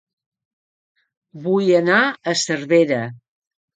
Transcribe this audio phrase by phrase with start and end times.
[1.43, 3.03] Vull anar a Cervera